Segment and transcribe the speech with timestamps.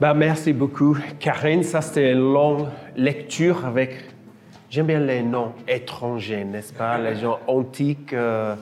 [0.00, 1.62] Ben, merci beaucoup, Karine.
[1.62, 4.02] Ça, c'était une longue lecture avec.
[4.70, 6.96] J'aime bien les noms étrangers, n'est-ce pas?
[6.96, 8.14] Les gens antiques.
[8.14, 8.54] Euh,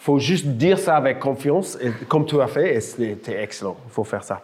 [0.00, 3.76] faut juste dire ça avec confiance, et, comme tu as fait, et c'était excellent.
[3.86, 4.42] Il faut faire ça.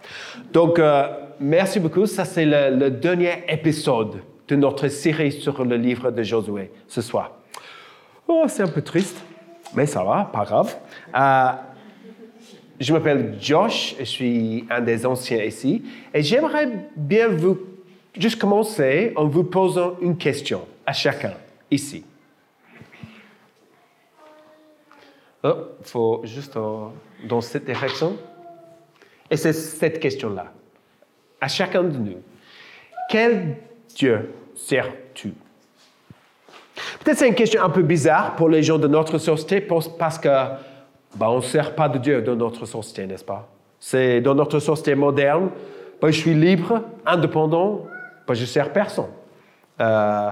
[0.52, 1.08] Donc, euh,
[1.40, 2.06] merci beaucoup.
[2.06, 7.02] Ça, c'est le, le, dernier épisode de notre série sur le livre de Josué ce
[7.02, 7.32] soir.
[8.28, 9.20] Oh, c'est un peu triste,
[9.74, 10.76] mais ça va, pas grave.
[11.16, 11.50] Euh,
[12.80, 15.82] je m'appelle Josh, je suis un des anciens ici,
[16.14, 17.58] et j'aimerais bien vous
[18.16, 21.34] juste commencer en vous posant une question à chacun
[21.70, 22.04] ici.
[25.44, 26.58] Il oh, faut juste
[27.24, 28.16] dans cette direction.
[29.30, 30.52] Et c'est cette question-là.
[31.40, 32.22] À chacun de nous.
[33.08, 33.56] Quel
[33.94, 35.32] Dieu sers-tu?
[37.00, 40.28] Peut-être c'est une question un peu bizarre pour les gens de notre société parce que
[41.14, 43.48] ben, on ne sert pas de Dieu dans notre société, n'est-ce pas?
[43.80, 45.50] C'est dans notre société moderne,
[46.00, 47.86] ben, je suis libre, indépendant,
[48.26, 49.10] ben, je ne sers personne.
[49.80, 50.30] Euh,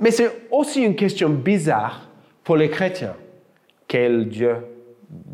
[0.00, 2.08] mais c'est aussi une question bizarre
[2.44, 3.14] pour les chrétiens.
[3.86, 4.56] Quel Dieu?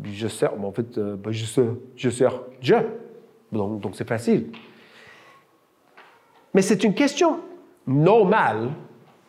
[0.03, 0.51] Je sers?
[0.53, 2.77] en fait, euh, je, sers, Dieu.
[3.51, 4.51] Donc, donc c'est facile.
[6.53, 7.39] Mais c'est une question
[7.85, 8.69] normale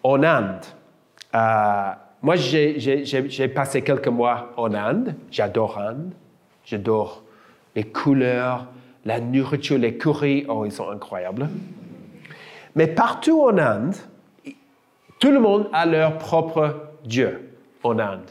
[0.03, 0.65] en Inde.
[1.34, 1.91] Euh,
[2.27, 5.14] moi, j'ai passé quelques mois en Inde.
[5.30, 6.10] J'adore Inde.
[6.64, 7.22] J'adore
[7.77, 8.66] les couleurs,
[9.05, 10.44] la nourriture, les currys.
[10.48, 11.48] Oh, ils sont incroyables.
[12.74, 13.94] Mais partout en Inde,
[15.20, 17.48] tout le monde a leur propre Dieu
[17.84, 18.28] en Inde.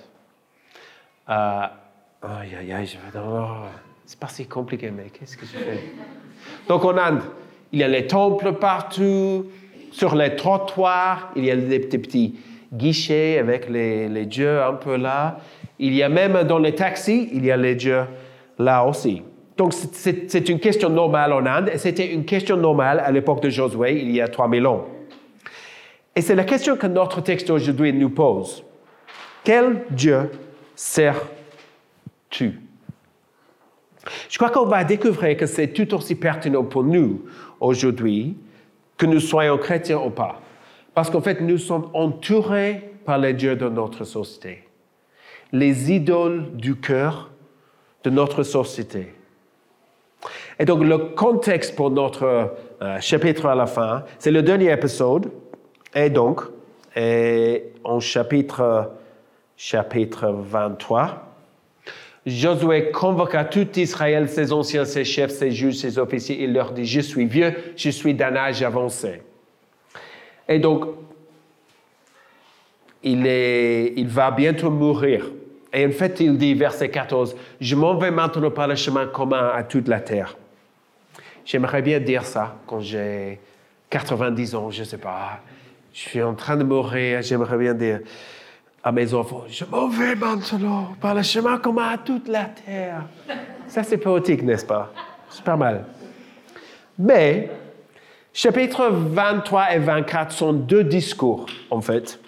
[1.29, 1.61] Euh,
[2.21, 3.23] aïe, aïe, aïe, je vais
[4.05, 5.83] C'est pas si compliqué, mais qu'est-ce que je fais?
[6.67, 7.21] Donc en Inde,
[7.71, 9.45] il y a les temples partout,
[9.93, 12.35] sur les trottoirs, il y a des petits
[12.75, 15.37] guichet avec les, dieux un peu là.
[15.79, 18.03] Il y a même dans les taxis, il y a les dieux
[18.57, 19.21] là aussi.
[19.57, 23.49] Donc c'est une question normale en Inde et c'était une question normale à l'époque de
[23.49, 24.85] Josué, il y a 3000 ans.
[26.15, 28.63] Et c'est la question que notre texte aujourd'hui nous pose.
[29.43, 30.31] Quel Dieu
[30.75, 32.59] sers-tu?
[34.29, 37.23] Je crois qu'on va découvrir que c'est tout aussi pertinent pour nous
[37.59, 38.35] aujourd'hui,
[38.97, 40.41] que nous soyons chrétiens ou pas.
[40.95, 44.63] Parce qu'en fait, nous sommes entourés par les dieux de notre société,
[45.51, 47.29] les idoles du cœur
[48.03, 49.13] de notre société.
[50.57, 55.29] Et donc, le contexte pour notre euh, chapitre à la fin, c'est le dernier épisode.
[55.93, 56.41] Et donc,
[56.95, 58.91] et en chapitre,
[59.57, 61.21] chapitre 23,
[62.25, 66.41] Josué convoqua tout Israël, ses anciens, ses chefs, ses juges, ses officiers.
[66.43, 69.21] Il leur dit, je suis vieux, je suis d'un âge avancé.
[70.47, 70.85] Et donc,
[73.03, 75.25] il, va bientôt mourir.
[75.73, 79.51] Et en fait, il dit, verset 14, Je m'en vais maintenant par le chemin commun
[79.53, 80.37] à toute la terre.
[81.45, 83.39] J'aimerais bien dire ça quand j'ai
[83.89, 85.39] 90 ans, je ne sais pas.
[85.93, 87.99] Je suis en train de mourir, j'aimerais bien dire
[88.83, 93.03] à mes enfants, je m'en vais maintenant par le chemin commun à toute la terre.
[93.67, 94.91] Ça, c'est poétique, n'est-ce pas?
[95.29, 95.85] C'est pas mal.
[96.97, 97.49] Mais
[98.37, 102.19] Chapitres 23 et 24 sont deux discours, en fait,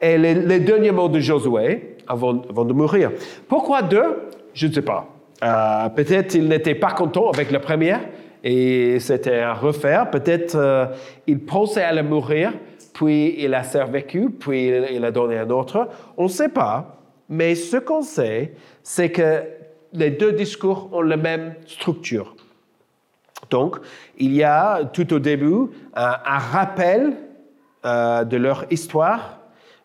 [0.00, 3.12] et les, derniers mots de Josué avant, de mourir.
[3.46, 4.28] Pourquoi deux?
[4.54, 5.06] Je ne sais pas.
[5.44, 8.00] Euh, peut-être il n'était pas content avec la première
[8.42, 10.10] et c'était à refaire.
[10.10, 10.86] Peut-être euh,
[11.28, 12.52] il pensait à la mourir,
[12.92, 15.88] puis il a survécu, puis il a donné un autre.
[16.16, 16.96] On ne sait pas.
[17.28, 19.44] Mais ce qu'on sait, c'est que
[19.92, 22.34] les deux discours ont la même structure.
[23.52, 23.76] Donc,
[24.16, 27.12] il y a tout au début un, rappel
[27.84, 29.40] euh, de leur histoire,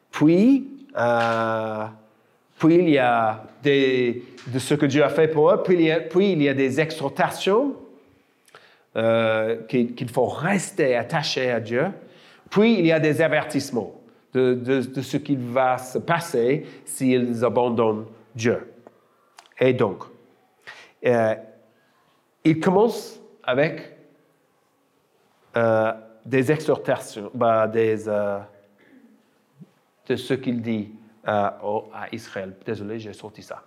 [0.09, 1.83] puis, euh,
[2.57, 5.91] puis il y a de ce que Dieu a fait pour eux, puis il y
[5.91, 7.75] a, puis il y a des exhortations
[8.95, 11.88] euh, qu'il faut rester attaché à Dieu,
[12.50, 14.00] puis il y a des avertissements
[14.33, 18.74] de, de, de ce qui va se passer s'ils abandonnent Dieu.
[19.59, 20.03] Et donc,
[21.03, 23.97] il commence avec
[25.55, 25.94] euh,
[26.25, 28.39] des exhortations, bah, euh,
[30.07, 30.91] de ce qu'il dit
[31.27, 32.53] euh, à Israël.
[32.65, 33.63] Désolé, j'ai sorti ça.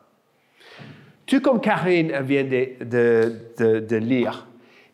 [1.27, 4.47] Tout comme Karine vient de, de, de, lire,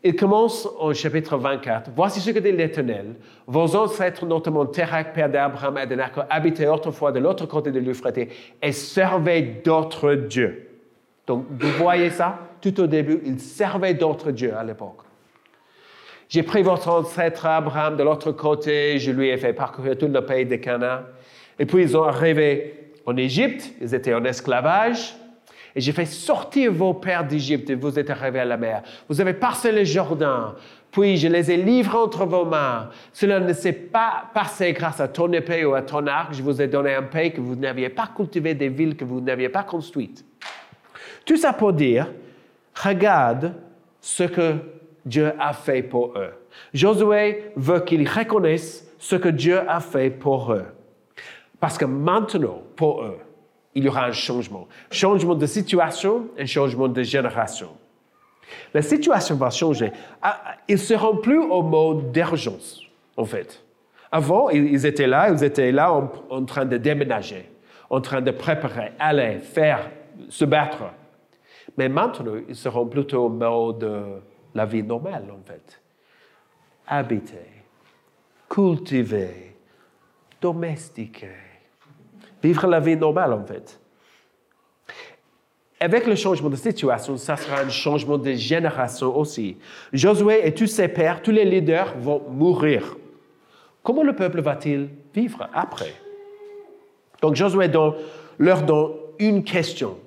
[0.04, 1.90] il commence au chapitre 24.
[1.96, 3.16] Voici ce que dit l'Éternel.
[3.46, 5.96] Vos ancêtres, notamment Terak, père d'Abraham et de
[6.30, 8.28] habitaient autrefois de l'autre côté de l'Euphrate
[8.62, 10.65] et servaient d'autres dieux.
[11.26, 12.38] Donc, vous voyez ça?
[12.60, 15.00] Tout au début, ils servaient d'autres dieux à l'époque.
[16.28, 20.24] J'ai pris votre ancêtre Abraham de l'autre côté, je lui ai fait parcourir tout le
[20.24, 21.02] pays de Canaan.
[21.58, 25.14] Et puis ils ont arrivé en Égypte, ils étaient en esclavage.
[25.76, 28.82] Et j'ai fait sortir vos pères d'Égypte et vous êtes arrivés à la mer.
[29.08, 30.54] Vous avez passé le Jourdain.
[30.90, 32.88] puis je les ai livrés entre vos mains.
[33.12, 36.32] Cela ne s'est pas passé grâce à ton épée ou à ton arc.
[36.32, 39.20] Je vous ai donné un pays que vous n'aviez pas cultivé, des villes que vous
[39.20, 40.24] n'aviez pas construites.
[41.24, 42.08] Tout ça pour dire,
[42.74, 43.52] regarde
[44.00, 44.54] ce que
[45.04, 46.32] Dieu a fait pour eux.
[46.72, 50.66] Josué veut qu'ils reconnaissent ce que Dieu a fait pour eux.
[51.60, 53.18] Parce que maintenant, pour eux,
[53.74, 54.66] il y aura un changement.
[54.90, 57.70] Changement de situation, un changement de génération.
[58.72, 59.92] La situation va changer.
[60.22, 62.80] Ah, ah, ils seront plus au mode d'urgence,
[63.16, 63.62] en fait.
[64.10, 67.50] Avant, ils étaient là, ils étaient là en, train de déménager,
[67.90, 69.90] en train de préparer, aller, faire,
[70.28, 70.84] se battre.
[71.76, 74.02] Mais maintenant, ils seront plutôt au mode de
[74.54, 75.80] la vie normale, en fait.
[76.86, 77.64] Habiter,
[78.48, 79.56] cultiver,
[80.40, 81.34] domestiquer,
[82.42, 83.80] vivre la vie normale, en fait.
[85.78, 89.58] Avec le changement de situation, ça sera un changement de génération aussi.
[89.92, 92.96] Josué et tous ses pères, tous les leaders vont mourir.
[93.82, 95.92] Comment le peuple va-t-il vivre après?
[97.20, 97.70] Donc Josué
[98.38, 99.98] leur donne une question.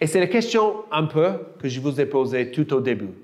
[0.00, 3.14] Et c'est la question un peu que je vous ai posée tout au début.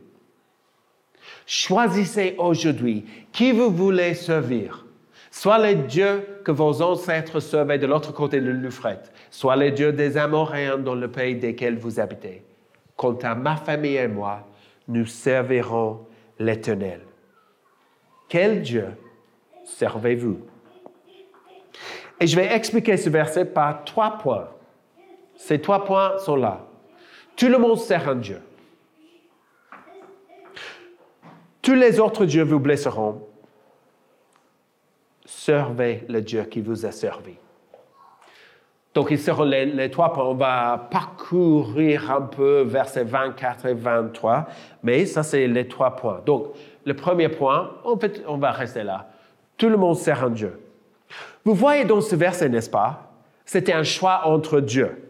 [1.47, 4.85] Choisissez aujourd'hui qui vous voulez servir.
[5.31, 9.93] Soit les dieux que vos ancêtres servaient de l'autre côté de l'Euphrate, soit les dieux
[9.93, 12.44] des Amoréens dans le pays desquels vous habitez.
[12.97, 14.47] Quant à ma famille et moi,
[14.87, 16.06] nous servirons
[16.38, 17.00] l'Éternel.
[18.29, 18.87] Quel Dieu
[19.65, 20.38] servez-vous?
[22.20, 24.49] Et je vais expliquer ce verset par trois points.
[25.36, 26.66] Ces trois points sont là.
[27.36, 28.40] Tout le monde sert un Dieu.
[31.62, 33.22] Tous les autres dieux vous blesseront.
[35.25, 37.34] Servez le Dieu qui vous a servi.
[38.94, 40.25] Donc, ils seront les, trois points.
[40.25, 44.46] On va parcourir un peu versets 24 et 23,
[44.84, 46.20] mais ça, c'est les trois points.
[46.25, 46.52] Donc,
[46.84, 49.08] le premier point, en fait, on va rester là.
[49.56, 50.60] Tout le monde sert un Dieu.
[51.44, 53.10] Vous voyez dans ce verset, n'est-ce pas?
[53.44, 55.04] C'était un choix entre Dieu.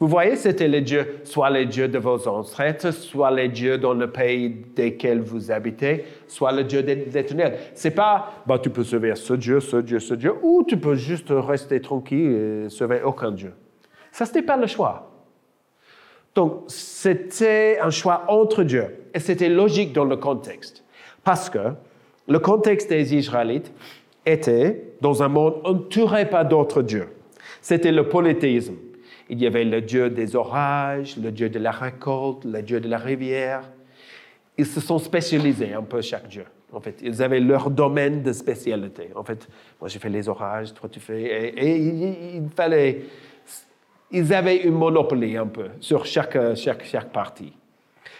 [0.00, 3.94] Vous voyez, c'était les dieux, soit les dieux de vos ancêtres, soit les dieux dans
[3.94, 7.58] le pays desquels vous habitez, soit le Dieu des éternels.
[7.74, 10.94] C'est pas, bah, tu peux servir ce Dieu, ce Dieu, ce Dieu, ou tu peux
[10.94, 13.52] juste rester tranquille et servir aucun Dieu.
[14.12, 15.10] Ça, ce n'était pas le choix.
[16.36, 18.94] Donc, c'était un choix entre dieux.
[19.12, 20.84] Et c'était logique dans le contexte.
[21.24, 21.72] Parce que
[22.28, 23.72] le contexte des Israélites
[24.24, 27.08] était dans un monde entouré par d'autres dieux.
[27.60, 28.76] C'était le polythéisme.
[29.30, 32.88] Il y avait le Dieu des orages, le Dieu de la récolte, le Dieu de
[32.88, 33.62] la rivière.
[34.56, 36.44] Ils se sont spécialisés un peu chaque Dieu.
[36.72, 39.10] En fait, ils avaient leur domaine de spécialité.
[39.14, 39.48] En fait,
[39.80, 41.52] moi, je fais les orages, toi, tu fais.
[41.56, 43.02] Et, il, fallait.
[44.10, 47.52] Ils avaient une monopolie un peu sur chaque, chaque, chaque partie.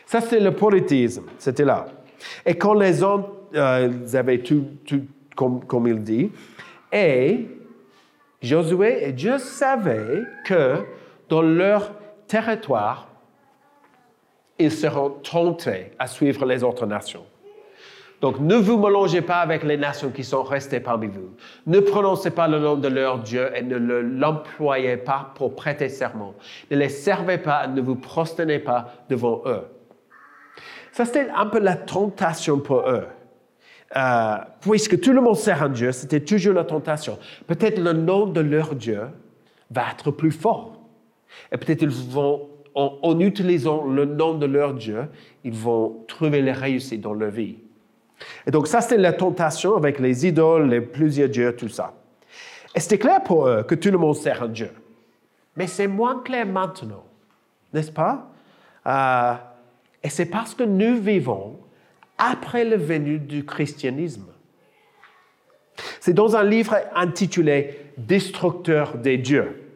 [0.06, 1.24] Ça, c'est le politisme.
[1.38, 1.86] C'était là.
[2.44, 5.02] Et quand les hommes, euh, avaient tout, tout
[5.34, 6.30] comme, comme il dit,
[6.92, 7.46] et
[8.40, 10.84] Josué et Dieu savaient que
[11.28, 11.92] dans leur
[12.26, 13.08] territoire,
[14.58, 17.24] ils seront tentés à suivre les autres nations.
[18.20, 21.36] Donc, ne vous mélangez pas avec les nations qui sont restées parmi vous.
[21.66, 26.34] Ne prononcez pas le nom de leur Dieu et ne l'employez pas pour prêter serment.
[26.70, 29.62] Ne les servez pas, ne vous prosternez pas devant eux.
[30.90, 33.06] Ça, c'était un peu la tentation pour eux.
[33.96, 37.18] Euh, puisque tout le monde sert un Dieu, c'était toujours la tentation.
[37.46, 39.02] Peut-être le nom de leur Dieu
[39.70, 40.77] va être plus fort.
[41.52, 45.08] Et peut-être ils vont, en, utilisant le nom de leur Dieu,
[45.44, 47.56] ils vont trouver les réussites dans leur vie.
[48.46, 51.94] Et donc ça, c'était la tentation avec les idoles, les plusieurs dieux, tout ça.
[52.74, 54.70] Et c'était clair pour eux que tout le monde sert un Dieu?
[55.56, 57.04] Mais c'est moins clair maintenant,
[57.72, 58.30] n'est-ce pas?
[58.86, 59.34] Euh,
[60.02, 61.58] et c'est parce que nous vivons
[62.16, 64.26] après le venu du christianisme.
[66.00, 69.67] C'est dans un livre intitulé Destructeur des dieux.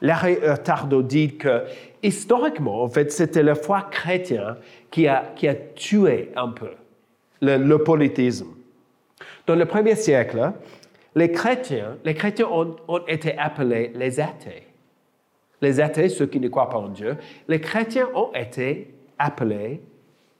[0.00, 1.64] Larry Hurtado dit que
[2.02, 4.56] historiquement, en fait, c'était la foi chrétienne
[4.90, 6.70] qui a, qui a tué un peu
[7.40, 8.48] le, politisme.
[9.46, 10.52] Dans le premier siècle,
[11.14, 14.64] les chrétiens, les chrétiens ont, ont, été appelés les athées.
[15.60, 17.16] Les athées, ceux qui ne croient pas en Dieu,
[17.48, 19.80] les chrétiens ont été appelés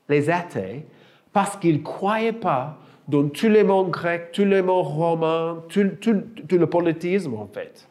[0.09, 0.87] les athées
[1.33, 5.81] parce qu'ils ne croyaient pas dans tous les mondes grecs, tous les mondes romains, tout
[5.81, 7.89] le politisme en fait.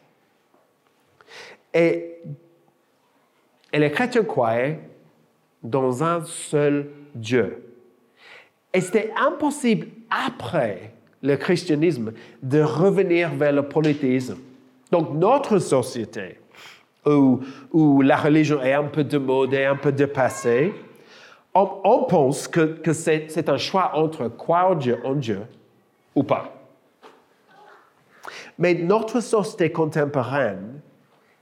[1.74, 2.16] Et,
[3.72, 4.80] les chrétiens croyaient
[5.62, 7.62] dans un seul Dieu.
[8.72, 14.38] Et c'était impossible après le christianisme de revenir vers le polythéisme.
[14.90, 16.38] Donc notre société,
[17.04, 17.40] où,
[17.72, 20.72] où la religion est un peu de mode et un peu dépassée,
[21.54, 25.40] On, pense que, que c'est un choix entre croire Dieu, en Dieu
[26.14, 26.52] ou pas.
[28.58, 30.80] Mais notre société contemporaine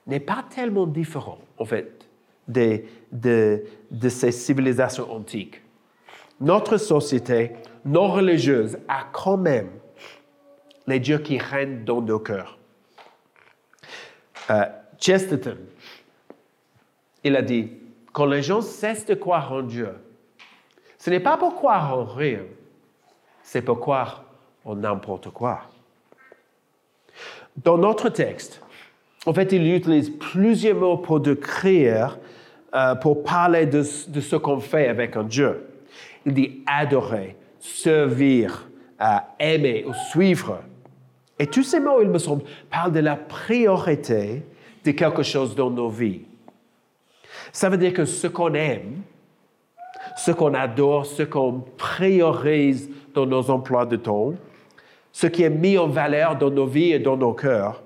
[0.06, 2.06] n'est pas tellement différente, en fait,
[2.48, 2.82] de,
[3.12, 5.62] de, de ces civilisations antiques.
[6.40, 7.52] Notre société
[7.84, 9.70] non religieuse a quand même
[10.86, 12.58] les dieux qui règnent dans nos cœurs.
[14.50, 14.66] Euh,
[14.98, 15.58] Chesterton,
[17.24, 17.70] il a dit,
[18.12, 19.90] quand les gens cessent de croire en Dieu,
[20.98, 22.42] ce n'est pas pour croire en rien,
[23.42, 24.24] c'est pour croire
[24.64, 25.62] en n'importe quoi.
[27.56, 28.62] Dans notre texte,
[29.26, 32.18] en fait, il utilise plusieurs mots pour décrire,
[32.74, 35.66] euh, pour parler de, ce qu'on fait avec un Dieu.
[36.24, 38.68] Il dit adorer, servir,
[39.00, 39.04] euh,
[39.40, 40.60] aimer ou suivre.
[41.38, 44.42] Et tous ces mots, il me semble, parlent de la priorité
[44.84, 46.22] de quelque chose dans nos vies.
[47.52, 49.02] Ça veut dire que ce qu'on aime,
[50.16, 54.34] ce qu'on adore, ce qu'on priorise dans nos emplois de temps,
[55.10, 57.82] ce qui est mis en valeur dans nos vies et dans nos cœurs,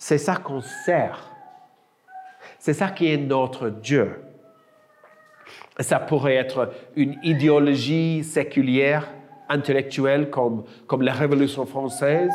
[0.00, 1.30] c'est ça qu'on sert.
[2.58, 4.24] C'est ça qui est notre Dieu.
[5.78, 9.08] Ça pourrait être une idéologie séculière,
[9.48, 12.32] intellectuelle comme, comme la Révolution française.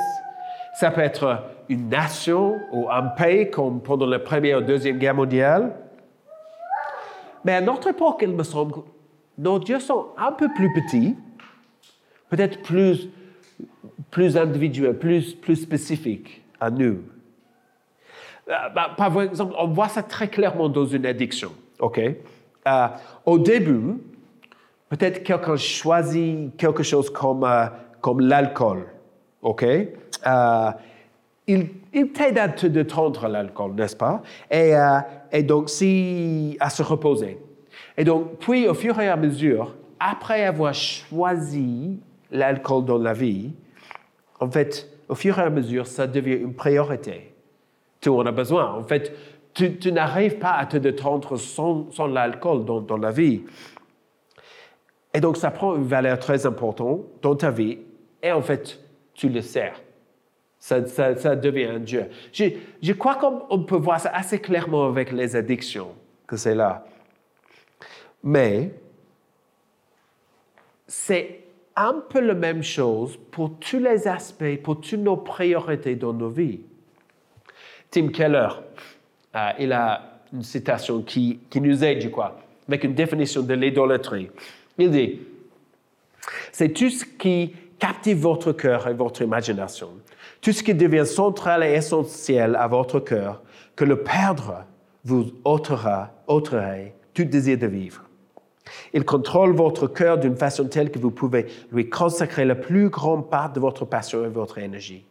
[0.80, 5.16] Ça peut être une nation ou un pays comme pendant la Première ou Deuxième Guerre
[5.16, 5.76] mondiale.
[7.44, 8.76] Mais à notre époque, il me semble,
[9.38, 11.16] nos dieux sont un peu plus petits,
[12.30, 13.10] peut-être plus
[14.12, 17.00] plus individuel, plus, plus spécifique à nous.
[18.50, 21.52] Euh, bah, par exemple, on voit ça très clairement dans une addiction.
[21.80, 22.00] OK?
[22.00, 22.88] Euh,
[23.26, 23.98] au début,
[24.90, 27.66] peut-être quelqu'un choisit quelque chose comme, euh,
[28.02, 28.86] comme l'alcool.
[29.42, 29.66] OK?
[31.48, 34.24] il, il t'aide à te détendre l'alcool, n'est-ce pas?
[34.50, 34.74] Et,
[35.32, 37.38] et donc, si, à se reposer.
[37.96, 42.00] Et donc, puis, au fur et à mesure, après avoir choisi
[42.32, 43.54] l'alcool dans la vie,
[44.40, 47.35] en fait, au fur et à mesure, ça devient une priorité.
[48.10, 48.74] En as besoin.
[48.74, 49.14] En fait,
[49.54, 53.44] tu, n'arrives pas à te détendre sans, l'alcool dans, la vie.
[55.14, 57.80] Et donc, ça prend une valeur très importante dans ta vie.
[58.22, 58.80] Et en fait,
[59.14, 59.82] tu le sers.
[60.60, 62.08] Ça, devient un Dieu.
[62.34, 62.46] Je,
[62.82, 65.90] je crois qu'on peut voir ça assez clairement avec les addictions,
[66.28, 66.86] que c'est là.
[68.24, 68.72] Mais
[70.88, 71.42] c'est
[71.76, 76.30] un peu la même chose pour tous les aspects, pour toutes nos priorités dans nos
[76.30, 76.62] vies.
[77.96, 78.50] Tim Keller,
[79.38, 82.38] euh, il a une citation qui, qui nous aide, je crois,
[82.68, 84.30] avec une définition de l'idolâtrie.
[84.78, 85.22] Il dit,
[86.52, 89.92] c'est tout ce qui captive votre cœur et votre imagination,
[90.42, 93.42] tout ce qui devient central et essentiel à votre cœur,
[93.78, 94.66] que le perdre
[95.06, 98.04] vous ôtera, tout désir de vivre.
[98.92, 103.30] Il contrôle votre cœur d'une façon telle que vous pouvez lui consacrer la plus grande
[103.30, 105.06] part de votre passion et votre énergie.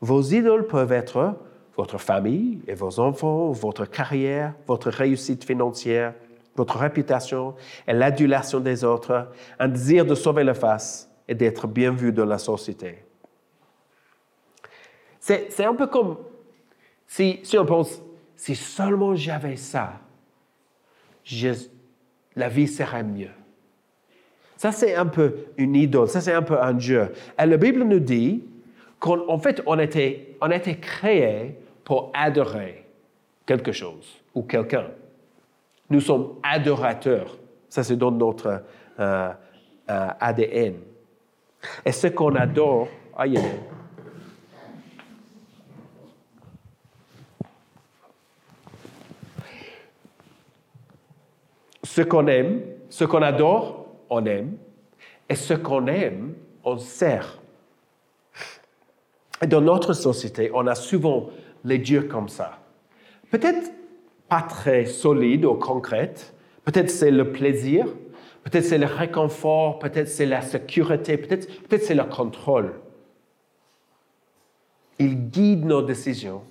[0.00, 1.36] Vos idoles peuvent être
[1.78, 6.12] votre famille et vos enfants, votre carrière, votre réussite financière,
[6.56, 7.54] votre réputation
[7.86, 9.28] et l'adulation des autres,
[9.60, 13.04] un désir de sauver la face et d'être bien vu dans la société.
[15.20, 16.16] C'est un peu comme
[17.06, 18.02] si, si on pense,
[18.34, 20.00] si seulement j'avais ça,
[22.34, 23.30] la vie serait mieux.
[24.56, 27.12] Ça, c'est un peu une idole, ça, c'est un peu un Dieu.
[27.38, 28.42] Et la Bible nous dit
[28.98, 31.54] qu'en fait, on était, on était créé
[31.88, 32.84] pour adorer
[33.46, 34.88] quelque chose ou quelqu'un.
[35.88, 37.38] Nous sommes adorateurs.
[37.70, 38.62] Ça, c'est dans notre
[39.00, 39.32] euh,
[39.88, 40.74] euh, ADN.
[41.86, 43.40] Et ce qu'on adore, aïe,
[51.82, 54.58] Ce qu'on aime, ce qu'on adore, on aime.
[55.26, 57.38] Et ce qu'on aime, on sert.
[59.40, 61.30] Et dans notre société, on a souvent
[61.64, 62.58] les dieux comme ça.
[63.30, 63.70] Peut-être
[64.28, 66.34] pas très solide ou concrète.
[66.64, 67.86] Peut-être c'est le plaisir.
[68.44, 69.78] Peut-être c'est le réconfort.
[69.78, 71.16] Peut-être c'est la sécurité.
[71.16, 72.74] Peut-être peut c'est le contrôle.
[74.98, 76.42] Il guide nos décisions.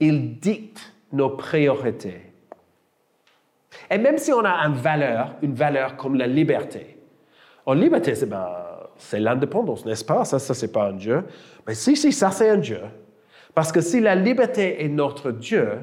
[0.00, 2.20] Il dicte nos priorités.
[3.90, 6.96] Et même si on a une valeur, une valeur comme la liberté,
[7.64, 8.48] en liberté, c'est ben,
[9.12, 10.24] l'indépendance, n'est-ce pas?
[10.24, 11.24] Ça, ça c'est pas un Dieu.
[11.66, 12.80] Mais si, si, ça, c'est un Dieu.
[13.56, 15.78] Parce que si la liberté est notre Dieu,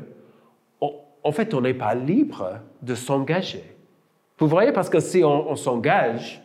[0.80, 3.64] en fait, on n'est pas libre de s'engager.
[4.38, 6.40] Vous voyez, parce que si on, s'engage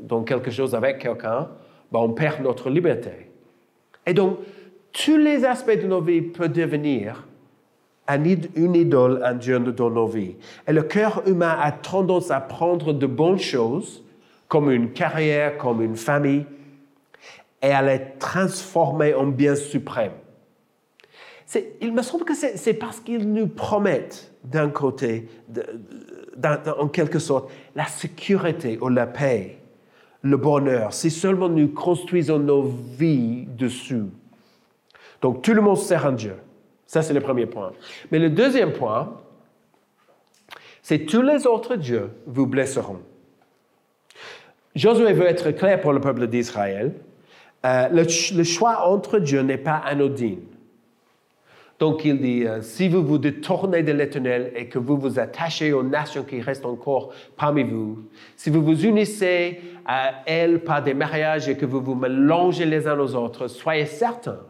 [0.00, 1.48] dans quelque chose avec quelqu'un,
[1.90, 3.32] ben, on perd notre liberté.
[4.06, 4.38] Et donc,
[4.92, 7.26] tous les aspects de nos vies peuvent devenir
[8.54, 10.36] une idole, un Dieu dans nos vies.
[10.68, 14.04] Et le cœur humain a tendance à prendre de bonnes choses,
[14.46, 16.46] comme une carrière, comme une famille,
[17.60, 20.12] et à les transformer en bien suprême.
[21.80, 25.28] Il me semble que c'est parce qu'ils nous promettent, d'un côté,
[26.78, 29.58] en quelque sorte, la sécurité ou la paix,
[30.22, 34.04] le bonheur, si seulement nous construisons nos vies dessus.
[35.22, 36.36] Donc tout le monde sert un Dieu.
[36.86, 37.72] Ça, c'est le premier point.
[38.10, 39.16] Mais le deuxième point,
[40.82, 43.00] c'est tous les autres dieux vous blesseront.
[44.74, 46.94] Josué veut être clair pour le peuple d'Israël.
[47.64, 50.36] Euh, le, choix entre Dieu n'est pas anodin.
[51.80, 55.72] Donc il dit, euh, si vous vous détournez de l'Éternel et que vous vous attachez
[55.72, 57.98] aux nations qui restent encore parmi vous,
[58.36, 62.86] si vous vous unissez à elles par des mariages et que vous vous mélangez les
[62.86, 64.40] uns aux autres, soyez certains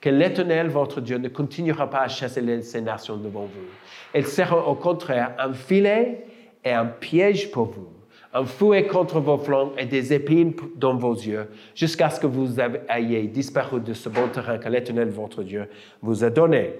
[0.00, 3.68] que l'Éternel, votre Dieu, ne continuera pas à chasser ces nations devant vous.
[4.12, 6.26] Elles seront au contraire un filet
[6.64, 7.93] et un piège pour vous
[8.34, 12.56] un fouet contre vos flancs et des épines dans vos yeux, jusqu'à ce que vous
[12.90, 15.68] ayez disparu de ce bon terrain que l'Éternel, votre Dieu,
[16.02, 16.72] vous a donné.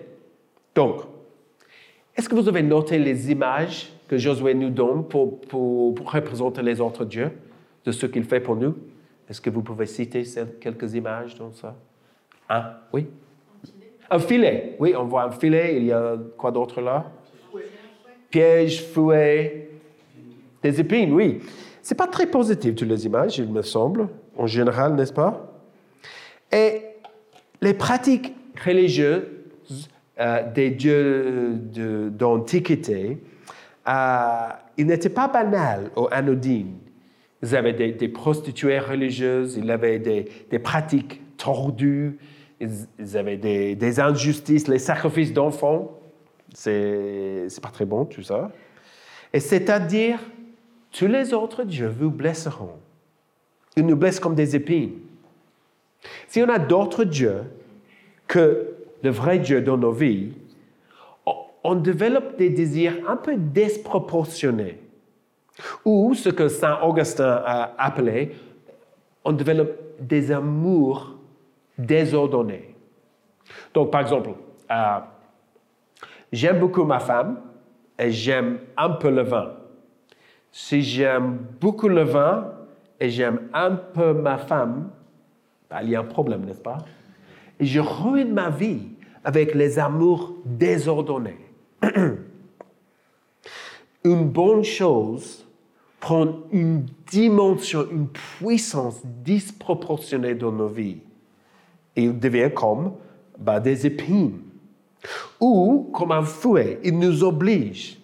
[0.75, 1.03] Donc,
[2.17, 5.41] est-ce que vous avez noté les images que Josué nous donne pour,
[6.05, 7.31] représenter les autres dieux,
[7.85, 8.75] de ce qu'il fait pour nous?
[9.31, 10.25] Est-ce que vous pouvez citer
[10.61, 11.77] quelques images dans ça?
[12.49, 13.07] Un, oui?
[14.11, 14.75] Un filet.
[14.81, 15.77] Oui, on voit un filet.
[15.77, 17.11] Il y a quoi d'autre là?
[18.29, 19.64] Piège, fouet,
[20.65, 21.41] des épines, oui.
[21.83, 25.61] C'est pas très positif, toutes les images, il me semble, en général, n'est-ce pas?
[26.51, 26.81] Et
[27.61, 29.25] les pratiques religieuses
[30.19, 31.61] euh, des dieux
[32.11, 33.19] d'Antiquité,
[33.87, 36.79] euh, ils n'étaient pas banales ou anodines.
[37.43, 42.17] Ils avaient des, prostituées religieuses, ils avaient des, pratiques tordues,
[42.59, 45.99] ils, avaient des, des, injustices, les sacrifices d'enfants.
[46.55, 48.51] C'est pas très bon, tout ça.
[49.35, 50.21] Et c'est-à-dire
[50.97, 52.77] tous les autres dieux vous blesseront.
[53.77, 55.01] Ils nous blessent comme des épines.
[56.29, 57.43] Si on a d'autres dieux
[58.29, 60.33] que le vrai Dieu dans nos vies,
[61.65, 64.79] on développe des désirs un peu disproportionnés.
[65.85, 68.33] Ou ce que Saint Augustin a appelé,
[69.25, 71.17] on développe des amours
[71.77, 72.75] désordonnés.
[73.73, 74.31] Donc, par exemple,
[74.71, 74.99] euh,
[76.31, 77.41] j'aime beaucoup ma femme
[77.99, 79.55] et j'aime un peu le vin
[80.57, 82.53] si j'aime beaucoup le vin
[83.01, 84.89] et j'aime un peu ma femme,
[85.69, 86.79] ben, il y a un problème, n'est-ce pas?
[87.59, 88.83] Et je ruine ma vie
[89.25, 91.41] avec les amours désordonnés.
[94.05, 95.45] une bonne chose
[95.99, 100.99] prend une dimension, une puissance disproportionnée dans nos vies.
[101.97, 102.93] Il devient comme
[103.41, 104.39] ben, des épines.
[105.41, 107.99] Ou comme un fouet, il nous oblige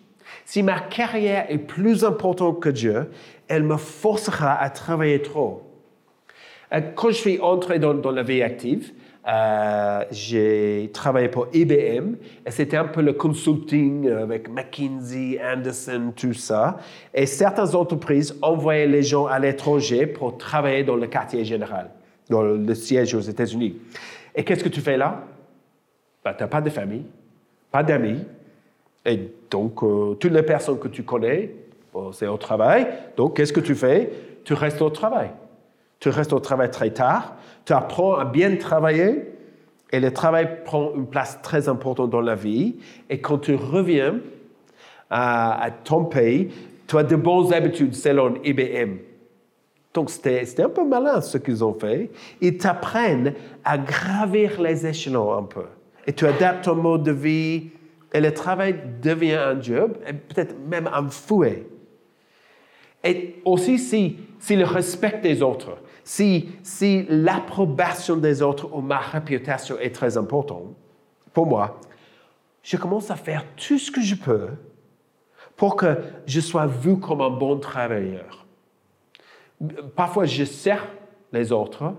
[0.50, 3.08] si ma carrière est plus importante que Dieu,
[3.46, 5.62] elle me forcera à travailler trop.
[6.72, 8.92] Euh, quand je suis entré dans, la vie active,
[9.28, 16.34] euh, j'ai travaillé pour IBM et c'était un peu le consulting avec McKinsey, Anderson, tout
[16.34, 16.78] ça.
[17.14, 21.90] Et certaines entreprises envoyaient les gens à l'étranger pour travailler dans le quartier général,
[22.28, 23.76] dans le siège aux États-Unis.
[24.34, 25.22] Et qu'est-ce que tu fais là?
[26.24, 27.04] Ben, tu n'as pas de famille,
[27.70, 28.24] pas d'amis,
[29.04, 31.54] et donc, euh, toutes les personnes que tu connais,
[32.12, 32.86] c'est au travail.
[33.16, 34.10] Donc, qu'est-ce que tu fais?
[34.44, 35.30] Tu restes au travail.
[35.98, 37.36] Tu restes au travail très tard.
[37.64, 39.32] Tu apprends à bien travailler.
[39.92, 42.76] Et le travail prend une place très importante dans la vie.
[43.08, 44.20] Et quand tu reviens
[45.10, 46.50] à, ton pays,
[46.86, 48.98] tu as de bonnes habitudes selon IBM.
[49.92, 52.10] Donc, c'était un peu malin ce qu'ils ont fait.
[52.40, 53.34] Ils t'apprennent
[53.64, 55.64] à gravir les échelons un peu.
[56.06, 57.70] Et tu adaptes ton mode de vie,
[58.12, 59.96] et le travail devient un job,
[60.28, 61.66] peut-être même un fouet.
[63.04, 68.98] Et aussi, si, si le respect des autres, si, si l'approbation des autres ou ma
[68.98, 70.74] réputation est très importante,
[71.32, 71.80] pour moi,
[72.62, 74.48] je commence à faire tout ce que je peux
[75.56, 78.46] pour que je sois vu comme un bon travailleur.
[79.94, 80.86] Parfois, je sers
[81.32, 81.94] les autres,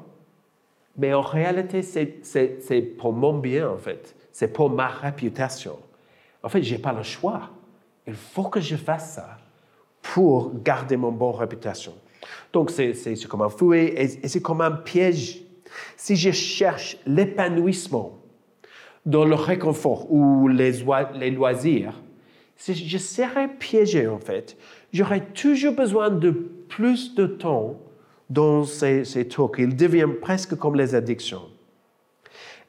[0.97, 4.15] mais en réalité, c'est pour mon bien, en fait.
[4.32, 5.78] C'est pour ma réputation.
[6.43, 7.49] En fait, je n'ai pas le choix.
[8.08, 9.38] Il faut que je fasse ça
[10.01, 11.93] pour garder mon bonne réputation.
[12.51, 15.41] Donc, c'est comme un fouet et, c'est comme un piège.
[15.95, 18.17] Si je cherche l'épanouissement
[19.06, 20.71] dans le réconfort ou les,
[21.32, 21.93] loisirs,
[22.58, 24.58] si je serais piégé, en fait,
[24.91, 27.80] j'aurais toujours besoin de plus de temps
[28.30, 29.56] dans ces, ces trucs.
[29.58, 31.43] Ils deviennent presque comme les addictions.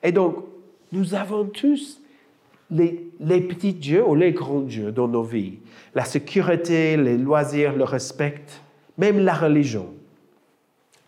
[0.03, 0.45] Et donc,
[0.93, 2.02] nous avons tous
[2.73, 5.59] les, petits dieux ou les grands dieux dans nos vies,
[5.95, 8.45] la sécurité, les loisirs, le respect,
[8.99, 9.93] même la religion.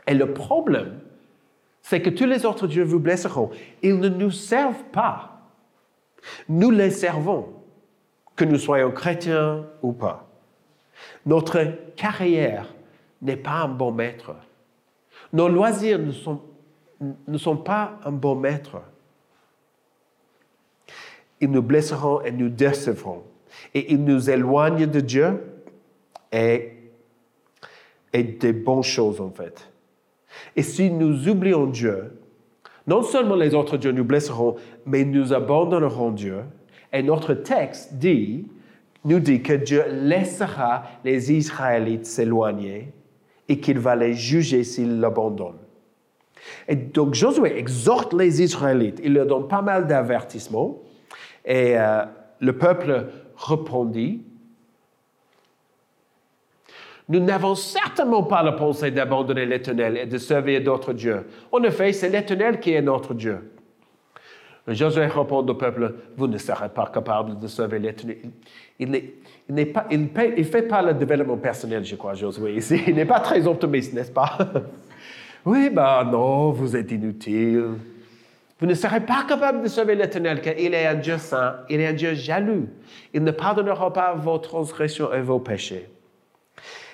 [0.07, 1.01] Et le problème,
[1.83, 3.51] c'est que tous les autres dieux vous blesseront.
[3.83, 5.31] Ils ne nous servent pas.
[6.49, 7.49] Nous les servons,
[8.37, 10.29] que nous soyons chrétiens ou pas.
[11.27, 11.65] Notre
[11.97, 12.75] carrière
[13.23, 14.35] n'est pas un bon maître.
[15.33, 18.81] Nos loisirs ne sont pas un bon maître.
[21.45, 23.23] Ils nous blesseront et nous décevront.
[23.75, 25.43] Et ils nous éloignent de Dieu
[26.33, 26.71] et,
[28.15, 29.71] des bonnes choses en fait.
[30.57, 32.19] Et si nous oublions Dieu,
[32.87, 36.45] non seulement les autres dieux nous blesseront, mais nous abandonnerons Dieu.
[36.95, 38.47] Et notre texte dit,
[39.05, 42.91] nous dit que Dieu laissera les Israélites s'éloigner
[43.51, 45.61] et qu'il va les juger s'ils l'abandonnent.
[46.69, 50.81] Et donc Josué exhorte les Israélites, il leur donne pas mal d'avertissements,
[51.45, 52.05] et euh,
[52.41, 54.23] le peuple répondit,
[57.09, 61.27] nous n'avons certainement pas la pensée d'abandonner l'Éternel et de servir d'autres dieux.
[61.53, 63.51] En effet, c'est l'Éternel qui est notre Dieu.
[64.67, 68.17] Josué répond au peuple, vous ne serez pas capable de servir l'Éternel.
[68.79, 72.59] Il ne il, fait pas le développement personnel, je crois, Josué.
[72.87, 74.39] Il n'est pas très optimiste, n'est-ce pas?
[75.45, 77.75] oui, ben non, vous êtes inutile.
[78.61, 81.81] Vous ne serez pas capable de sauver l'Éternel, car il est un Dieu saint, il
[81.81, 82.69] est un Dieu jaloux.
[83.13, 85.89] Il ne pardonnera pas vos transgressions et vos péchés.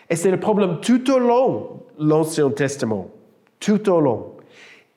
[0.08, 3.10] Et c'est le problème tout au long de l'Ancien Testament,
[3.60, 4.32] tout au long.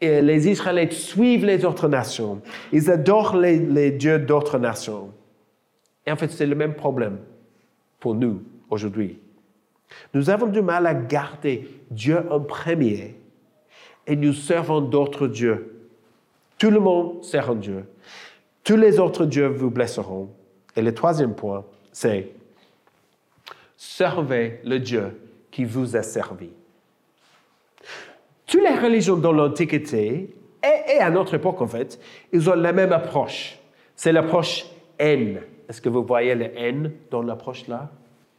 [0.01, 2.41] Les Israélites suivent les autres nations.
[2.71, 5.11] Ils adorent les, dieux d'autres nations.
[6.05, 7.19] Et en fait, c'est le même problème
[7.99, 9.19] pour nous aujourd'hui.
[10.13, 13.15] Nous avons du mal à garder Dieu en premier
[14.07, 15.82] et nous servons d'autres dieux.
[16.63, 17.83] Tout le monde sert un Dieu.
[18.63, 20.29] Tous les autres dieux vous blesseront.
[20.77, 22.29] Et le troisième point, c'est
[23.75, 25.19] servez le Dieu
[25.51, 26.51] qui vous a servi.
[28.47, 31.99] Toutes les religions dans l'Antiquité et, à notre époque, en fait,
[32.31, 33.59] ils ont la même approche.
[33.97, 34.65] C'est l'approche
[34.97, 35.41] N.
[35.67, 37.91] Est-ce que vous voyez le N dans l'approche là?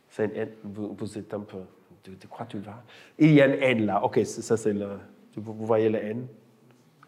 [0.09, 0.57] C'est.
[0.65, 1.59] Vous, êtes un peu.
[2.05, 2.83] De, quoi tu vas?
[3.19, 4.03] Il y a un N là.
[4.03, 4.89] OK, ça c'est le.
[5.37, 6.27] Vous, voyez le N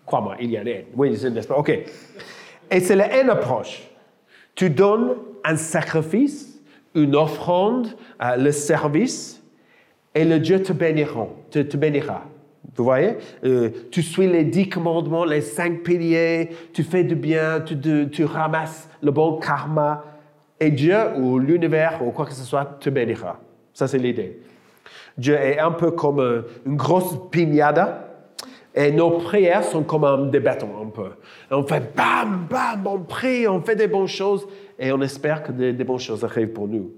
[0.07, 0.85] Crois-moi, il y a un N.
[0.95, 1.71] Oui, n'est-ce pas OK.
[2.71, 3.83] Et c'est la N approche.
[4.55, 6.57] Tu donnes un sacrifice
[6.97, 7.89] une offrande,
[8.23, 9.43] euh, le service,
[10.15, 11.29] et le Dieu te bénira.
[11.51, 12.23] Te, te bénira.
[12.75, 13.19] Vous voyez?
[13.45, 17.77] Euh, Tu suis les dix commandements, les cinq piliers, tu fais du bien, tu,
[18.11, 20.05] tu ramasses le bon karma,
[20.59, 23.39] et Dieu ou l'univers ou quoi que ce soit te bénira.
[23.75, 24.41] Ça, c'est l'idée.
[25.19, 28.06] Dieu est un peu comme euh, une grosse pignada,
[28.77, 31.13] et nos prières sont comme des bâtons un peu.
[31.51, 34.47] on fait bam, bam, on prie, on fait des bonnes choses,
[34.79, 36.93] et on espère que des, bonnes choses arrivent pour nous.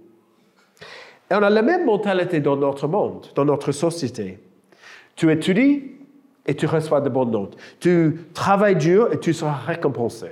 [1.30, 4.40] Et on a la même mentalité dans notre monde, dans notre société.
[5.14, 5.92] Tu étudies
[6.44, 7.56] et tu reçois de bonnes notes.
[7.78, 10.30] Tu travailles dur et tu seras récompensé.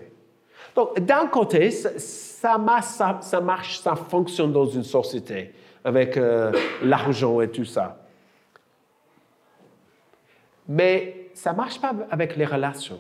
[0.75, 5.53] Donc, d'un côté, ça, marche, ça, fonctionne dans une société
[5.85, 6.51] avec euh,
[6.83, 8.05] l'argent et tout ça.
[10.69, 12.99] Mais ça ne marche pas avec les relations.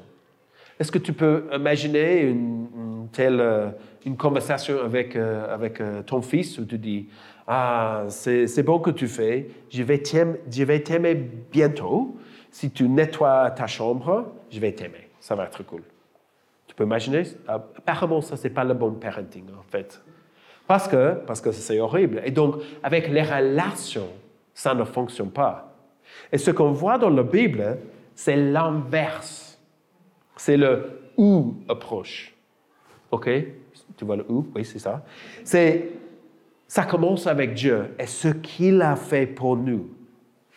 [0.78, 3.70] Est-ce que tu peux imaginer une, telle euh,
[4.04, 7.08] une conversation avec, euh, avec euh, ton fils où tu dis
[7.46, 10.02] Ah, c'est bon que tu fais, je vais
[10.82, 11.14] t'aimer
[11.50, 12.16] bientôt.
[12.50, 15.08] Si tu nettoies ta chambre, je vais t'aimer.
[15.18, 15.82] Ça va être cool.
[16.66, 17.22] Tu peux imaginer?
[17.48, 20.02] Apparemment, ça, c'est pas le bon parenting, en fait.
[20.66, 22.20] Parce que parce que c'est horrible.
[22.24, 24.08] Et donc, avec les relations,
[24.52, 25.72] ça ne fonctionne pas.
[26.32, 27.78] Et ce qu'on voit dans la Bible,
[28.16, 29.46] c'est l'inverse
[30.36, 32.34] c'est le ou approche.
[33.10, 33.28] OK?
[33.96, 34.46] Tu vois le ou?
[34.54, 35.02] Oui, c'est ça.
[35.42, 35.88] C'est,
[36.68, 39.90] ça commence avec Dieu et ce qu'il a fait pour nous.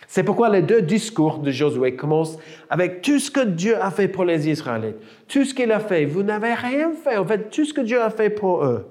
[0.08, 2.38] C'est pourquoi les deux discours de Josué commencent
[2.70, 4.98] avec tout ce que Dieu a fait pour les Israélites.
[5.28, 6.06] Tout ce qu'il a fait.
[6.06, 7.18] Vous n'avez rien fait.
[7.18, 8.88] En fait, tout ce que Dieu a fait pour eux.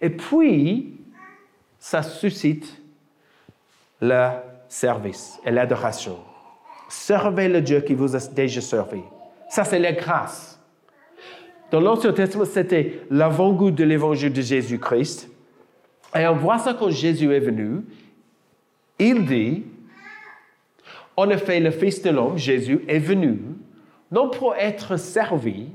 [0.00, 0.94] Et puis,
[1.78, 2.80] ça suscite
[4.00, 4.28] le
[4.68, 6.18] service et l'adoration.
[6.88, 9.02] Servez le Dieu qui vous a déjà servi.
[9.48, 10.58] Ça, c'est la grâce.
[11.70, 15.30] Dans l'Ancien Testament, c'était l'avant-goût de l'évangile de Jésus-Christ.
[16.18, 17.82] Et on voit ça quand Jésus est venu.
[18.98, 19.64] Il dit,
[21.16, 23.40] en effet, le Fils de l'homme, Jésus, est venu,
[24.10, 25.68] non pour être servi,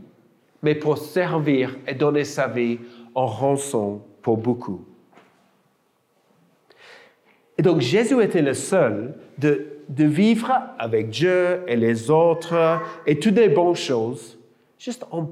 [0.63, 2.79] mais pour servir et donner sa vie
[3.13, 4.83] en rançon pour beaucoup.
[7.57, 13.19] Et donc Jésus était le seul de de vivre avec Dieu et les autres et
[13.19, 14.37] toutes les bonnes choses,
[14.77, 15.27] juste en,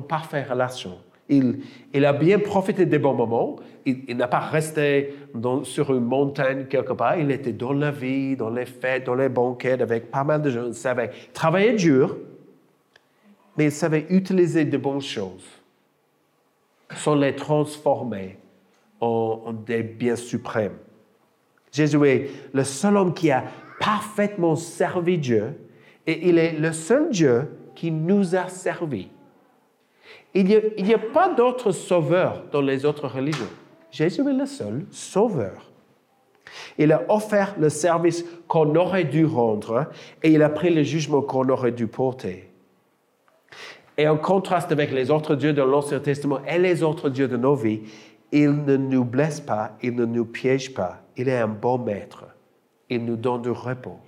[0.00, 0.98] parfaite relation.
[1.28, 3.56] Il, a bien profité des bons moments.
[3.84, 5.14] Il, n'a pas resté
[5.64, 7.18] sur une montagne quelque part.
[7.18, 10.50] Il était dans la vie, dans les fêtes, dans les banquets avec pas mal de
[10.50, 10.66] gens.
[10.66, 12.16] Il savait travailler dur,
[13.56, 15.44] mais il savait utiliser de bonnes choses
[16.94, 18.38] sans les transformer
[19.00, 20.78] en des biens suprêmes.
[21.76, 23.44] Jésus est le seul homme qui a
[23.78, 25.52] parfaitement servi Dieu
[26.06, 29.08] et il est le seul Dieu qui nous a servis.
[30.32, 33.50] Il n'y a, pas d'autre sauveur dans les autres religions.
[33.90, 35.70] Jésus est le seul sauveur.
[36.78, 39.90] Il a offert le service qu'on aurait dû rendre
[40.22, 42.50] et il a pris le jugement qu'on aurait dû porter.
[43.98, 47.36] Et en contraste avec les autres dieux de l'Ancien Testament et les autres dieux de
[47.36, 47.80] nos vies,
[48.32, 51.02] il ne nous blesse pas, il ne nous piège pas.
[51.16, 52.24] Il est un bon maître.
[52.88, 53.98] Il nous donne du repos.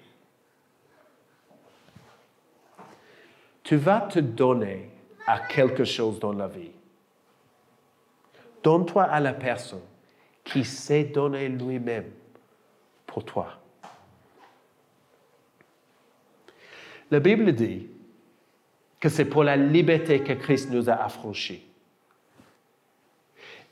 [3.63, 4.91] Tu vas te donner
[5.27, 6.71] à quelque chose dans la vie.
[8.63, 9.83] Donne-toi à la personne
[10.43, 12.11] qui sait donner lui-même
[13.07, 13.59] pour toi.
[17.11, 17.89] La Bible dit
[19.01, 21.68] que c'est pour la liberté que Christ nous a affranchis.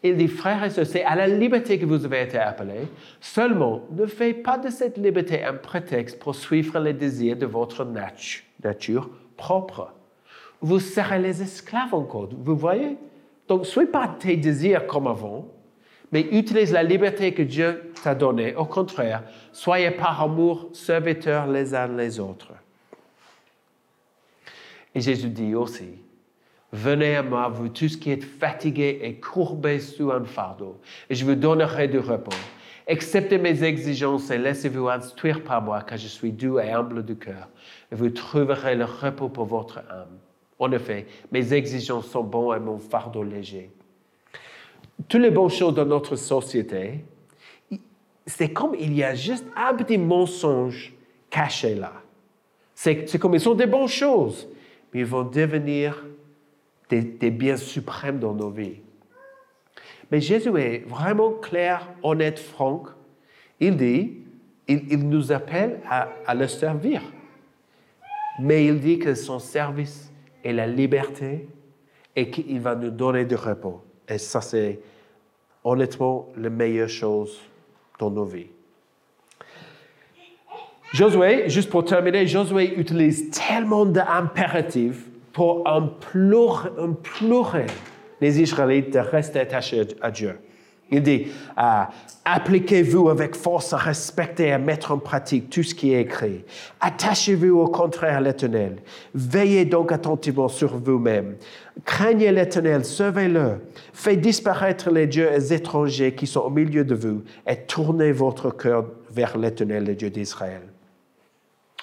[0.02, 2.87] Il dit, frères et sœurs, c'est à la liberté que vous avez été appelés.
[3.20, 7.85] Seulement, ne faites pas de cette liberté un prétexte pour suivre les désirs de votre
[7.85, 9.92] nature propre
[10.61, 12.28] vous serez les esclaves encore.
[12.32, 12.96] Vous voyez?
[13.48, 15.46] Donc, ne soyez pas tes désirs comme avant,
[16.11, 18.54] mais utilise la liberté que Dieu t'a donnée.
[18.54, 22.52] Au contraire, soyez par amour serviteurs les uns les autres.
[24.94, 25.90] Et Jésus dit aussi,
[26.77, 31.25] Venez à moi, vous tous qui êtes fatigués et courbés sous un fardeau, et je
[31.25, 32.37] vous donnerai du repos.
[32.87, 37.15] Acceptez mes exigences et laissez-vous instruire par moi, car je suis doux et humble de
[37.15, 37.49] cœur,
[37.91, 40.19] et vous trouverez le repos pour votre âme.
[40.59, 43.71] En effet, mes exigences sont bonnes et mon fardeau léger.
[45.09, 47.07] Toutes les bonnes choses dans notre société,
[48.27, 50.93] c'est comme il y a juste un petit mensonge
[51.31, 51.95] caché là.
[52.75, 54.47] C'est comme ils sont des bonnes choses,
[54.93, 56.05] mais ils vont devenir
[56.88, 58.81] des, biens suprêmes dans nos vies.
[60.11, 62.85] Mais Jésus est vraiment clair, honnête, franc.
[63.59, 64.18] Il dit,
[64.68, 67.03] il, nous appelle à, à le servir.
[68.40, 70.12] Mais il dit que son service
[70.44, 71.49] et la liberté
[72.14, 73.83] et qu'il va nous donner du repos.
[74.09, 74.79] Et ça, c'est
[75.64, 77.40] honnêtement la meilleure chose
[77.99, 78.46] dans nos vies.
[80.92, 85.05] Josué, juste pour terminer, Josué utilise tellement d'impératifs
[85.37, 87.66] pour implorer
[88.22, 90.38] les Israélites de rester attachés à Dieu.
[90.90, 91.27] Il dit,
[91.59, 91.90] ah,
[92.25, 96.42] appliquez-vous avec force à respecter et à mettre en pratique tout ce qui est écrit.
[96.81, 98.79] Attachez-vous au contraire à l'Éternel.
[99.14, 101.37] Veillez donc attentivement sur vous-même.
[101.85, 103.61] Craignez l'Éternel, servez-le.
[103.92, 108.87] Faites disparaître les dieux étrangers qui sont au milieu de vous et tournez votre cœur
[109.11, 110.62] vers l'Éternel, le Dieu d'Israël.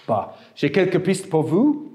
[0.07, 1.92] Bah, J'ai quelques pistes pour vous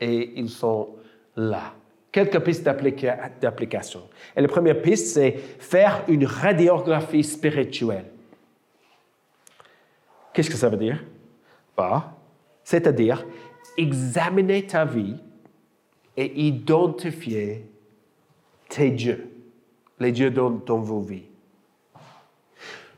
[0.00, 0.90] et ils sont
[1.36, 1.74] là
[2.14, 4.02] quelques pistes d'application.
[4.36, 8.04] Et la première piste, c'est faire une radiographie spirituelle.
[10.32, 11.02] Qu'est-ce que ça veut dire?
[11.76, 12.14] Bah,
[12.62, 13.26] c'est-à-dire
[13.76, 15.16] examiner ta vie
[16.16, 17.66] et identifier
[18.68, 19.28] tes dieux,
[19.98, 21.26] les dieux dans, vos vies.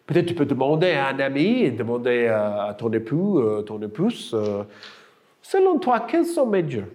[0.04, 4.64] Peut-être tu peux demander à un ami, demander à, ton époux, euh, ton épouse, euh,
[5.50, 6.92] selon toi, quels sont mes dieux?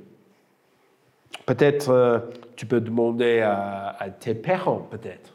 [1.45, 2.19] Peut-être euh,
[2.55, 5.33] tu peux demander à, tes parents, peut-être.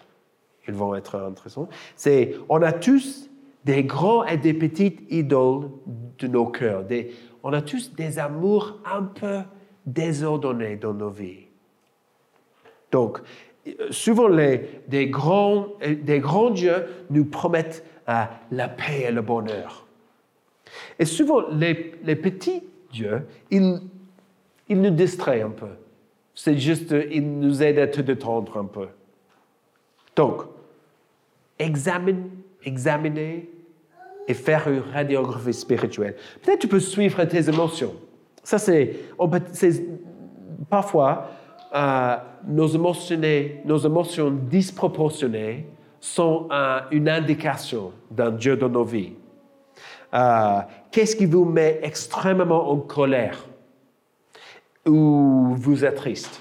[0.69, 1.69] Ils vont être intéressants.
[1.95, 3.31] C'est, on a tous
[3.65, 5.71] des grands et des petites idoles
[6.19, 6.85] de nos cœurs.
[7.43, 9.41] On a tous des amours un peu
[9.87, 11.47] désordonnés dans nos vies.
[12.93, 13.21] Donc,
[13.91, 19.87] souvent, les, des, grands, des grands dieux nous promettent euh, la paix et le bonheur.
[20.99, 21.75] Et souvent, les
[22.17, 22.63] petits
[22.97, 23.81] dieux, ils,
[24.69, 25.69] ils nous distraient un peu.
[26.35, 28.89] C'est juste, il nous aide à te détendre un peu.
[30.15, 30.43] Donc,
[31.59, 32.29] examine,
[32.65, 33.49] examiner
[34.29, 36.17] et faire une radiographie spirituelle.
[36.43, 37.95] Peut-être tu peux suivre tes émotions.
[38.43, 38.97] Ça, c'est,
[40.69, 41.31] parfois,
[41.75, 43.21] euh, nos, émotions,
[43.65, 45.67] nos émotions disproportionnées
[46.01, 49.15] sont euh, une indication d'un Dieu dans nos vies.
[50.15, 53.47] Euh, qu'est-ce qui vous met extrêmement en colère?
[54.87, 56.41] ou vous êtes triste?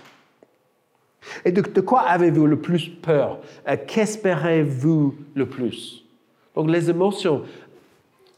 [1.43, 3.39] Et de, quoi avez-vous le plus peur?
[3.67, 6.03] Euh, Qu'espérez-vous le plus?
[6.53, 7.43] Donc les émotions,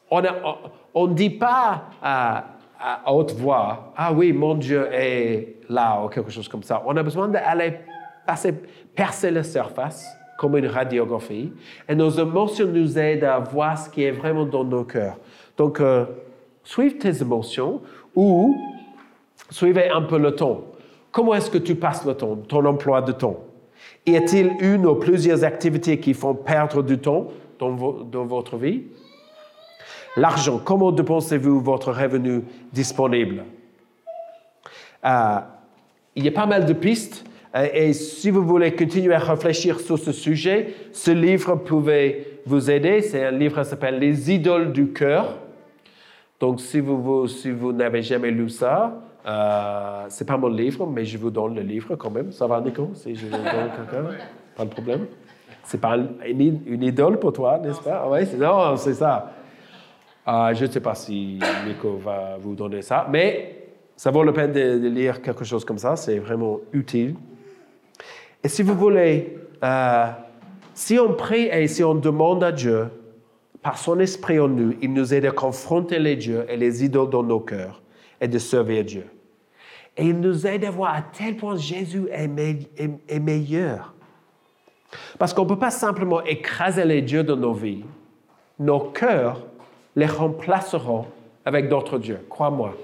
[0.09, 2.45] on ne dit pas à,
[3.05, 6.81] haute voix, ah oui, mon Dieu est là ou quelque chose comme ça.
[6.85, 7.79] On a besoin d'aller
[8.25, 8.53] passer,
[8.95, 10.07] percer la surface
[10.37, 11.51] comme une radiographie,
[11.89, 15.17] et nos émotions nous aident à voir ce qui est vraiment dans nos cœurs.
[15.57, 16.05] Donc, euh,
[16.63, 17.81] suivez tes émotions
[18.15, 18.55] ou
[19.49, 20.61] suivez un peu le temps.
[21.11, 23.37] Comment est-ce que tu passes le temps, ton emploi de temps?
[24.05, 27.27] Y a-t-il une ou plusieurs activités qui font perdre du temps
[27.59, 28.83] dans, dans votre vie?
[30.15, 33.43] L'argent, comment dépensez-vous votre revenu disponible?
[35.05, 35.39] Euh,
[36.15, 37.23] il y a pas mal de pistes.
[37.55, 42.69] Euh, et si vous voulez continuer à réfléchir sur ce sujet, ce livre pouvait vous
[42.69, 43.01] aider.
[43.01, 45.37] C'est un livre qui s'appelle Les idoles du cœur.
[46.39, 51.03] Donc, si vous, si vous n'avez jamais lu ça, euh, c'est pas mon livre, mais
[51.03, 52.31] je vous donne le livre quand même.
[52.31, 52.91] Ça va, Nico?
[52.93, 54.09] Si je donne quelqu'un?
[54.55, 55.07] Pas de problème.
[55.63, 58.03] C'est pas une, idole pour toi, n'est-ce pas?
[58.05, 59.33] Ah oui, non, c'est ça.
[60.27, 63.57] Euh, je ne sais pas si Nico va vous donner ça, mais
[63.97, 65.95] ça vaut la peine de, lire quelque chose comme ça.
[65.97, 67.15] C'est vraiment utile.
[68.47, 70.05] Et si vous voulez, euh,
[70.73, 72.87] si on prie et si on demande à Dieu,
[73.61, 77.09] par son esprit en nous, il nous aide à confronter les dieux et les idoles
[77.09, 77.81] dans nos cœurs
[78.21, 79.05] et de servir Dieu.
[79.97, 83.93] Et il nous aide à voir à tel point Jésus est, meilleur.
[85.19, 87.83] Parce qu'on ne peut pas simplement écraser les dieux dans nos vies.
[88.59, 89.41] Nos cœurs
[89.97, 91.05] les remplaceront
[91.43, 92.77] avec d'autres dieux, crois-moi.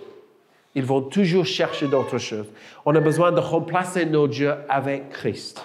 [0.75, 2.47] Ils vont toujours chercher d'autres choses.
[2.86, 5.63] On a besoin de remplacer nos dieux avec Christ.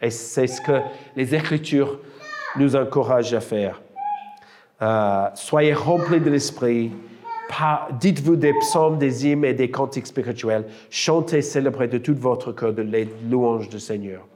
[0.00, 0.80] Et c'est ce que
[1.16, 1.98] les Écritures
[2.56, 3.82] nous encouragent à faire.
[4.82, 6.90] Euh, soyez remplis de l'Esprit,
[8.00, 10.64] dites-vous des psaumes, des hymnes et des cantiques spirituels.
[10.90, 14.26] Chantez, célébrez de tout votre cœur de les louanges du Seigneur.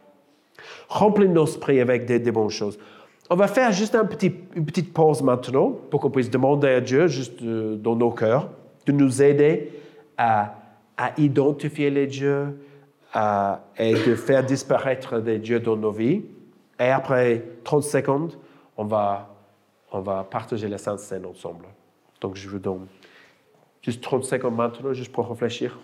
[0.88, 2.78] Remplis nos esprits avec des, bonnes choses.
[3.30, 3.94] On va faire juste
[4.54, 8.48] une petite pause maintenant pour qu'on puisse demander à Dieu, juste euh, dans nos cœurs,
[8.88, 9.70] de nous aider
[10.16, 10.54] à,
[11.16, 12.58] identifier les dieux
[13.14, 16.22] et de faire disparaître des dieux dans nos vies.
[16.80, 18.32] Et après 30 secondes,
[18.76, 19.32] on va,
[19.92, 21.66] on va partager la Sainte Seine ensemble.
[22.20, 22.86] Donc je vous donne
[23.82, 25.78] juste 30 secondes maintenant, juste pour réfléchir.